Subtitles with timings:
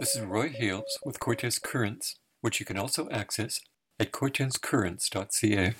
[0.00, 3.60] This is Roy Hales with Cortes Currents, which you can also access
[3.98, 5.74] at cortescurrents.ca.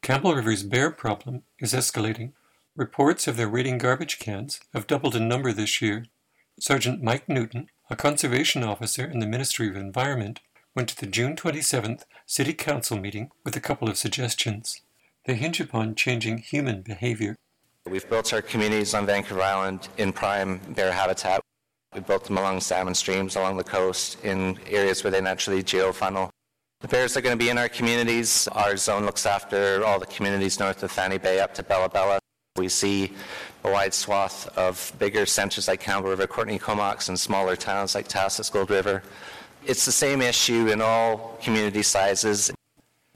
[0.00, 2.32] Campbell River's bear problem is escalating.
[2.74, 6.06] Reports of their raiding garbage cans have doubled in number this year.
[6.58, 10.40] Sergeant Mike Newton, a conservation officer in the Ministry of Environment,
[10.74, 14.80] went to the June 27th City Council meeting with a couple of suggestions.
[15.26, 17.36] They hinge upon changing human behavior.
[17.84, 21.42] We've built our communities on Vancouver Island in prime bear habitat.
[21.96, 26.28] We built them along salmon streams, along the coast, in areas where they naturally geofunnel.
[26.80, 28.46] The bears are going to be in our communities.
[28.48, 32.18] Our zone looks after all the communities north of Fanny Bay up to Bella Bella.
[32.54, 33.14] We see
[33.64, 38.08] a wide swath of bigger centres like Campbell River, Courtenay Comox, and smaller towns like
[38.08, 39.02] Tahsis, Gold River.
[39.64, 42.52] It's the same issue in all community sizes.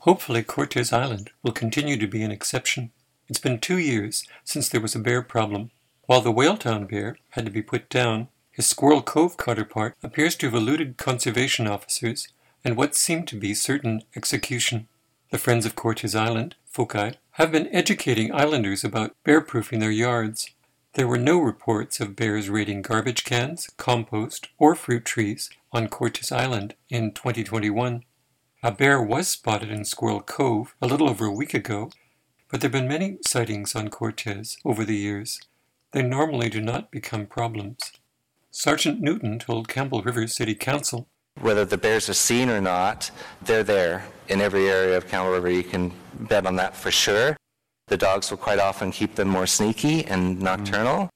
[0.00, 2.92] Hopefully, Cortes Island will continue to be an exception.
[3.28, 5.70] It's been two years since there was a bear problem.
[6.06, 10.46] While the Whaletown bear had to be put down, his Squirrel Cove counterpart appears to
[10.46, 12.28] have eluded conservation officers
[12.64, 14.88] and what seemed to be certain execution.
[15.30, 20.50] The Friends of Cortes Island, FOCI, have been educating islanders about bear-proofing their yards.
[20.94, 26.32] There were no reports of bears raiding garbage cans, compost, or fruit trees on Cortes
[26.32, 28.02] Island in 2021.
[28.62, 31.90] A bear was spotted in Squirrel Cove a little over a week ago,
[32.50, 35.40] but there have been many sightings on Cortes over the years.
[35.92, 37.92] They normally do not become problems.
[38.52, 41.08] Sergeant Newton told Campbell River City Council
[41.40, 45.48] Whether the bears are seen or not, they're there in every area of Campbell River.
[45.50, 47.36] You can bet on that for sure.
[47.86, 51.10] The dogs will quite often keep them more sneaky and nocturnal.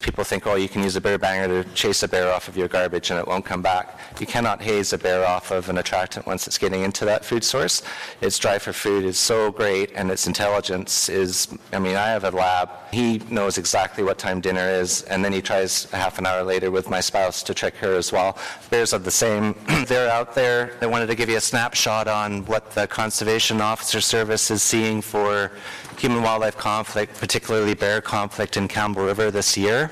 [0.00, 2.56] People think, oh, you can use a bear banger to chase a bear off of
[2.56, 4.00] your garbage and it won't come back.
[4.18, 7.44] You cannot haze a bear off of an attractant once it's getting into that food
[7.44, 7.82] source.
[8.22, 12.24] Its drive for food is so great and its intelligence is, I mean, I have
[12.24, 12.70] a lab.
[12.90, 16.70] He knows exactly what time dinner is and then he tries half an hour later
[16.70, 18.38] with my spouse to trick her as well.
[18.70, 19.54] Bears are the same.
[19.86, 20.78] They're out there.
[20.80, 25.02] I wanted to give you a snapshot on what the Conservation Officer Service is seeing
[25.02, 25.52] for
[26.00, 29.90] human wildlife conflict, particularly bear conflict in Campbell River this year.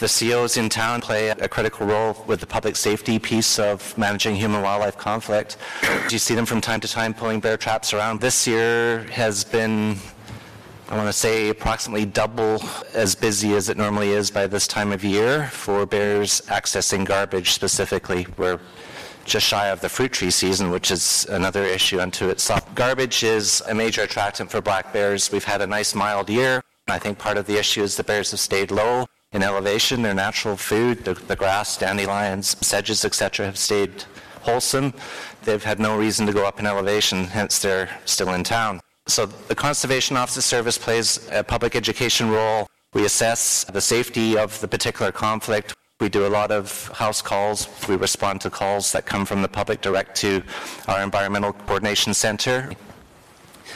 [0.00, 4.34] The COs in town play a critical role with the public safety piece of managing
[4.36, 5.56] human wildlife conflict.
[6.10, 8.20] You see them from time to time pulling bear traps around.
[8.20, 9.96] This year has been,
[10.90, 14.92] I want to say, approximately double as busy as it normally is by this time
[14.92, 18.60] of year for bears accessing garbage specifically, where
[19.24, 22.74] just shy of the fruit tree season, which is another issue unto itself.
[22.74, 25.30] Garbage is a major attractant for black bears.
[25.30, 26.62] We've had a nice mild year.
[26.88, 30.02] I think part of the issue is the bears have stayed low in elevation.
[30.02, 34.04] Their natural food, the, the grass, dandelions, sedges, etc., have stayed
[34.42, 34.92] wholesome.
[35.44, 38.80] They've had no reason to go up in elevation, hence they're still in town.
[39.06, 42.66] So the Conservation Officer Service plays a public education role.
[42.94, 45.74] We assess the safety of the particular conflict.
[46.02, 47.68] We do a lot of house calls.
[47.88, 50.42] We respond to calls that come from the public direct to
[50.88, 52.72] our Environmental Coordination Center.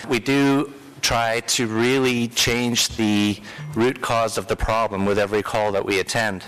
[0.09, 0.73] We do
[1.03, 3.39] try to really change the
[3.77, 6.43] root cause of the problem with every call that we attend.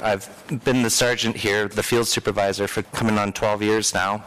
[0.00, 0.28] I've
[0.64, 4.24] been the sergeant here, the field supervisor, for coming on 12 years now.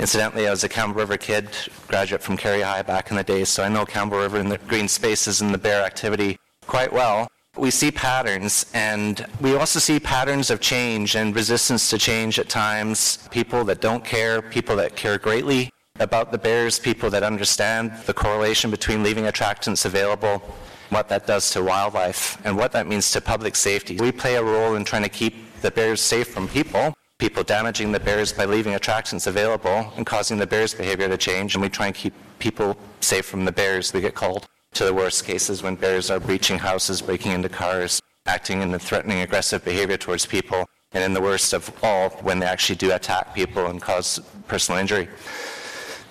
[0.00, 1.48] Incidentally, I was a Campbell River kid,
[1.86, 4.88] graduate from Carihi back in the day, so I know Campbell River and the green
[4.88, 7.28] spaces and the bear activity quite well
[7.58, 12.48] we see patterns, and we also see patterns of change and resistance to change at
[12.48, 13.28] times.
[13.30, 18.14] People that don't care, people that care greatly about the bears, people that understand the
[18.14, 20.42] correlation between leaving attractants available,
[20.90, 23.96] what that does to wildlife, and what that means to public safety.
[23.96, 27.90] We play a role in trying to keep the bears safe from people, people damaging
[27.90, 31.68] the bears by leaving attractants available and causing the bears' behavior to change, and we
[31.68, 34.46] try and keep people safe from the bears, we get called
[34.78, 39.22] to the worst cases when bears are breaching houses, breaking into cars, acting in threatening,
[39.22, 43.34] aggressive behavior towards people, and in the worst of all, when they actually do attack
[43.34, 45.08] people and cause personal injury.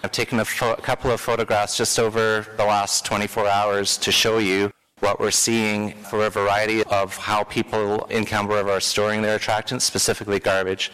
[0.03, 4.11] I've taken a, fo- a couple of photographs just over the last 24 hours to
[4.11, 8.79] show you what we're seeing for a variety of how people in Campbell River are
[8.79, 10.91] storing their attractants, specifically garbage.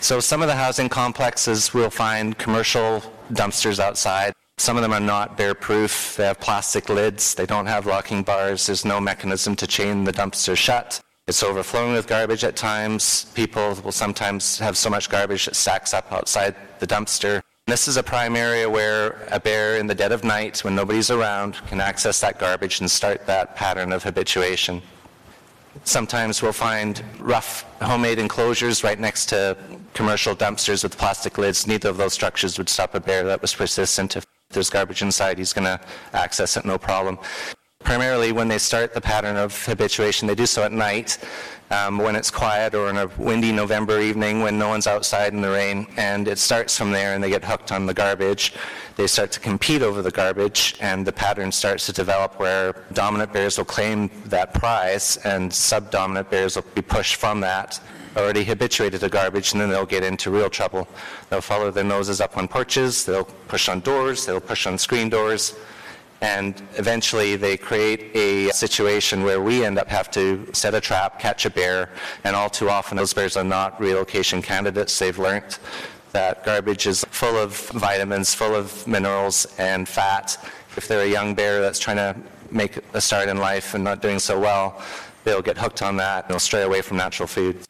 [0.00, 3.02] So some of the housing complexes will find commercial
[3.32, 4.34] dumpsters outside.
[4.62, 6.14] Some of them are not bear proof.
[6.16, 7.34] They have plastic lids.
[7.34, 8.64] They don't have locking bars.
[8.64, 11.00] There's no mechanism to chain the dumpster shut.
[11.26, 13.24] It's overflowing with garbage at times.
[13.34, 17.42] People will sometimes have so much garbage that stacks up outside the dumpster.
[17.66, 21.10] This is a prime area where a bear in the dead of night, when nobody's
[21.10, 24.80] around, can access that garbage and start that pattern of habituation.
[25.82, 29.56] Sometimes we'll find rough homemade enclosures right next to
[29.92, 31.66] commercial dumpsters with plastic lids.
[31.66, 35.38] Neither of those structures would stop a bear that was persistent if there's garbage inside,
[35.38, 35.80] he's going to
[36.12, 37.18] access it no problem.
[37.84, 41.18] Primarily, when they start the pattern of habituation, they do so at night
[41.72, 45.40] um, when it's quiet or in a windy November evening when no one's outside in
[45.40, 45.86] the rain.
[45.96, 48.54] And it starts from there and they get hooked on the garbage.
[48.96, 53.32] They start to compete over the garbage and the pattern starts to develop where dominant
[53.32, 57.80] bears will claim that prize and subdominant bears will be pushed from that
[58.16, 60.86] already habituated to garbage, and then they'll get into real trouble.
[61.30, 65.08] They'll follow their noses up on porches, they'll push on doors, they'll push on screen
[65.08, 65.54] doors,
[66.22, 71.18] and eventually they create a situation where we end up have to set a trap,
[71.18, 71.90] catch a bear,
[72.24, 74.96] and all too often those bears are not relocation candidates.
[74.98, 75.58] They've learned
[76.12, 80.38] that garbage is full of vitamins, full of minerals and fat.
[80.76, 82.14] If they're a young bear that's trying to
[82.50, 84.80] make a start in life and not doing so well,
[85.24, 87.64] they'll get hooked on that and they'll stray away from natural food.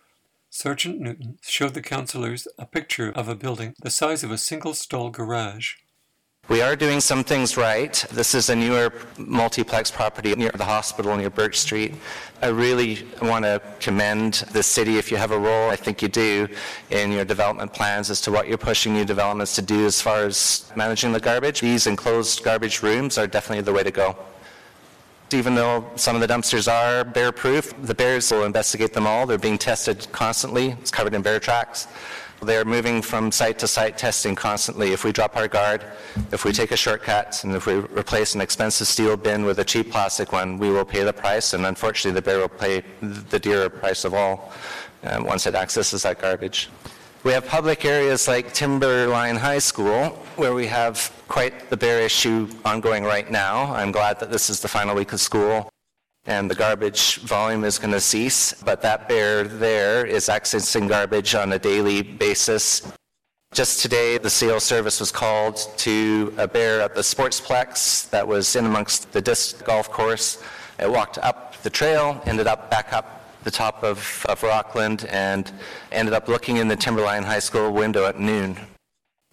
[0.62, 4.75] Sergeant Newton showed the councillors a picture of a building the size of a single
[4.75, 5.73] stall garage.
[6.49, 7.93] We are doing some things right.
[8.12, 11.94] This is a newer multiplex property near the hospital near Birch Street.
[12.41, 16.06] I really want to commend the city if you have a role, I think you
[16.06, 16.47] do,
[16.91, 20.19] in your development plans as to what you're pushing new developments to do as far
[20.19, 21.61] as managing the garbage.
[21.61, 24.17] These enclosed garbage rooms are definitely the way to go.
[25.34, 29.26] Even though some of the dumpsters are bear proof, the bears will investigate them all.
[29.26, 30.70] They're being tested constantly.
[30.81, 31.87] It's covered in bear tracks.
[32.43, 34.93] They're moving from site to site testing constantly.
[34.93, 35.84] If we drop our guard,
[36.32, 39.64] if we take a shortcut, and if we replace an expensive steel bin with a
[39.64, 43.38] cheap plastic one, we will pay the price, and unfortunately the bear will pay the
[43.38, 44.52] dearer price of all
[45.05, 46.69] uh, once it accesses that garbage.
[47.24, 52.48] We have public areas like Timberline High School, where we have quite the bear issue
[52.64, 53.72] ongoing right now.
[53.72, 55.70] I'm glad that this is the final week of school
[56.26, 58.60] and the garbage volume is going to cease.
[58.64, 62.92] But that bear there is accessing garbage on a daily basis.
[63.52, 68.56] Just today, the CO service was called to a bear at the Sportsplex that was
[68.56, 70.42] in amongst the disc golf course.
[70.80, 75.50] It walked up the trail, ended up back up the top of, of Rockland, and
[75.91, 78.56] ended up looking in the Timberline High School window at noon.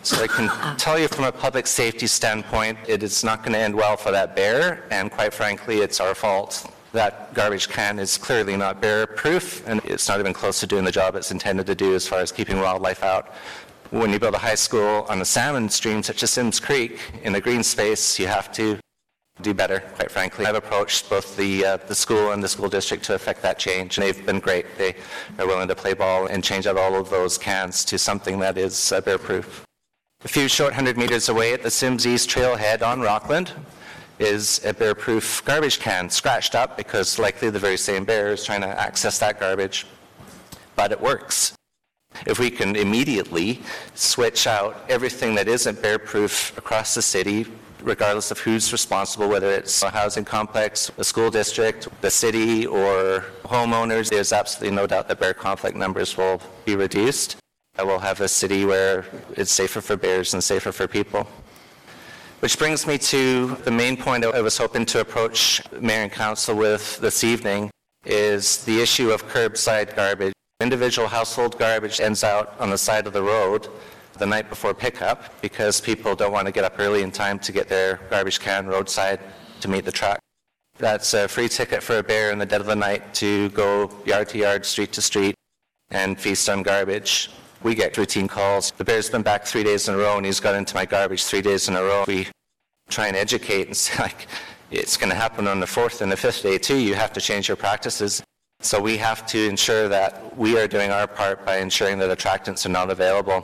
[0.01, 0.75] So I can ah.
[0.77, 4.11] tell you from a public safety standpoint, it is not going to end well for
[4.11, 9.05] that bear, and quite frankly, it's our fault that garbage can is clearly not bear
[9.05, 12.07] proof and it's not even close to doing the job it's intended to do as
[12.07, 13.33] far as keeping wildlife out.
[13.91, 17.35] When you build a high school on a salmon stream such as Simms Creek in
[17.35, 18.79] a green space, you have to
[19.41, 20.45] do better, quite frankly.
[20.45, 23.97] I've approached both the, uh, the school and the school district to effect that change,
[23.97, 24.65] and they've been great.
[24.77, 24.95] They
[25.37, 28.57] are willing to play ball and change out all of those cans to something that
[28.57, 29.65] is uh, bear proof.
[30.25, 33.53] A few short hundred meters away at the Simms East Trailhead on Rockland,
[34.19, 38.61] is a bear-proof garbage can, scratched up because likely the very same bear is trying
[38.61, 39.87] to access that garbage.
[40.75, 41.53] But it works.
[42.25, 43.61] If we can immediately
[43.95, 47.45] switch out everything that isn't bear-proof across the city,
[47.81, 53.25] regardless of who's responsible, whether it's a housing complex, a school district, the city, or
[53.43, 57.37] homeowners, there's absolutely no doubt that bear conflict numbers will be reduced.
[57.77, 59.05] We'll have a city where
[59.37, 61.27] it's safer for bears and safer for people.
[62.41, 66.55] Which brings me to the main point I was hoping to approach Mayor and Council
[66.55, 67.69] with this evening
[68.05, 70.33] is the issue of curbside garbage.
[70.61, 73.67] Individual household garbage ends out on the side of the road
[74.19, 77.51] the night before pickup because people don't want to get up early in time to
[77.51, 79.19] get their garbage can roadside
[79.61, 80.19] to meet the truck.
[80.77, 83.89] That's a free ticket for a bear in the dead of the night to go
[84.05, 85.35] yard to yard, street to street,
[85.89, 87.29] and feast on garbage
[87.63, 88.71] we get routine calls.
[88.71, 91.23] The bear's been back three days in a row and he's got into my garbage
[91.23, 92.05] three days in a row.
[92.07, 92.27] We
[92.89, 94.27] try and educate and say, like,
[94.71, 96.77] it's going to happen on the fourth and the fifth day too.
[96.77, 98.23] You have to change your practices.
[98.61, 102.65] So we have to ensure that we are doing our part by ensuring that attractants
[102.65, 103.41] are not available.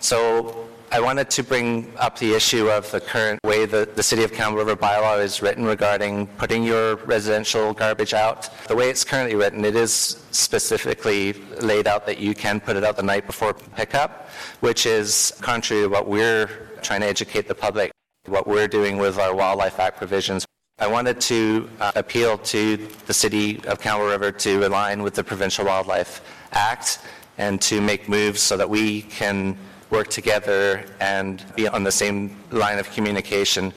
[0.00, 4.22] So I wanted to bring up the issue of the current way that the City
[4.22, 8.48] of Campbell River bylaw is written regarding putting your residential garbage out.
[8.68, 12.84] The way it's currently written, it is specifically laid out that you can put it
[12.84, 16.46] out the night before pickup, which is contrary to what we're
[16.80, 17.90] trying to educate the public,
[18.26, 20.46] what we're doing with our Wildlife Act provisions.
[20.78, 22.76] I wanted to uh, appeal to
[23.06, 27.00] the City of Campbell River to align with the Provincial Wildlife Act
[27.36, 29.58] and to make moves so that we can
[29.90, 33.72] work together and be on the same line of communication.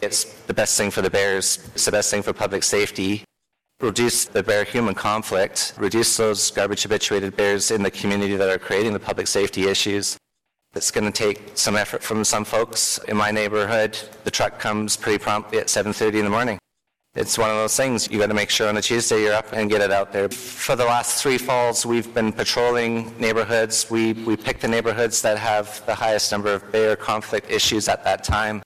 [0.00, 3.24] It's the best thing for the bears, it's the best thing for public safety.
[3.80, 8.58] Reduce the bear human conflict, reduce those garbage habituated bears in the community that are
[8.58, 10.16] creating the public safety issues.
[10.74, 12.98] It's going to take some effort from some folks.
[13.08, 16.58] In my neighborhood, the truck comes pretty promptly at 7:30 in the morning
[17.16, 19.52] it's one of those things you got to make sure on a Tuesday you're up
[19.54, 20.28] and get it out there.
[20.28, 23.90] For the last three falls, we've been patrolling neighborhoods.
[23.90, 28.04] We, we pick the neighborhoods that have the highest number of bear conflict issues at
[28.04, 28.62] that time.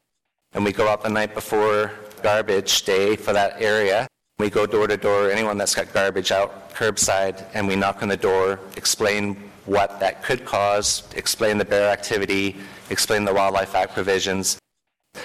[0.52, 1.92] And we go out the night before
[2.24, 4.08] garbage day for that area.
[4.40, 8.08] We go door to door, anyone that's got garbage out curbside, and we knock on
[8.08, 12.56] the door, explain what that could cause, explain the bear activity,
[12.88, 14.59] explain the Wildlife Act provisions.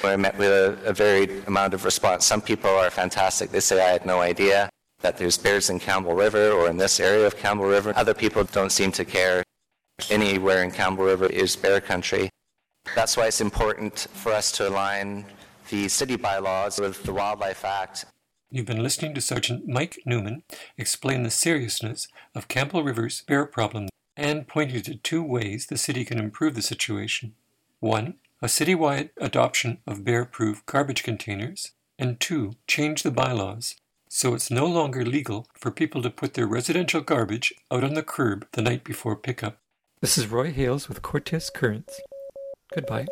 [0.04, 2.26] I met with a, a varied amount of response.
[2.26, 3.52] Some people are fantastic.
[3.52, 4.70] They say, I had no idea
[5.02, 7.94] that there's bears in Campbell River or in this area of Campbell River.
[7.96, 9.44] Other people don't seem to care.
[10.10, 12.30] Anywhere in Campbell River is bear country.
[12.96, 15.26] That's why it's important for us to align
[15.70, 18.06] the city bylaws with the Wildlife Act
[18.56, 20.44] You've been listening to Sergeant Mike Newman
[20.78, 26.06] explain the seriousness of Campbell River's bear problem and pointed to two ways the city
[26.06, 27.34] can improve the situation.
[27.82, 33.76] One, a citywide adoption of bear-proof garbage containers, and two, change the bylaws
[34.16, 38.02] so it's no longer legal for people to put their residential garbage out on the
[38.02, 39.58] curb the night before pickup.
[40.00, 42.00] This is Roy Hales with Cortes Currents.
[42.74, 43.08] Goodbye.